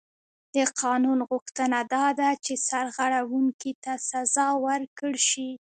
[0.55, 5.49] د قانون غوښتنه دا ده چې سرغړونکي ته سزا ورکړل شي.